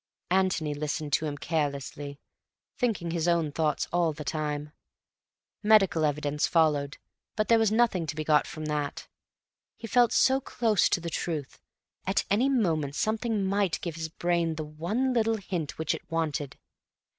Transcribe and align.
Antony 0.31 0.73
listened 0.73 1.13
to 1.13 1.27
him 1.27 1.37
carelessly, 1.37 2.19
thinking 2.75 3.11
his 3.11 3.27
own 3.27 3.51
thoughts 3.51 3.87
all 3.93 4.13
the 4.13 4.23
time. 4.23 4.71
Medical 5.61 6.05
evidence 6.05 6.47
followed, 6.47 6.97
but 7.35 7.49
there 7.49 7.59
was 7.59 7.71
nothing 7.71 8.07
to 8.07 8.15
be 8.15 8.23
got 8.23 8.47
from 8.47 8.65
that. 8.65 9.07
He 9.77 9.85
felt 9.85 10.11
so 10.11 10.41
close 10.41 10.89
to 10.89 10.99
the 10.99 11.11
truth; 11.11 11.59
at 12.07 12.25
any 12.31 12.49
moment 12.49 12.95
something 12.95 13.45
might 13.45 13.79
give 13.81 13.93
his 13.93 14.09
brain 14.09 14.55
the 14.55 14.65
one 14.65 15.13
little 15.13 15.37
hint 15.37 15.77
which 15.77 15.93
it 15.93 16.09
wanted. 16.09 16.57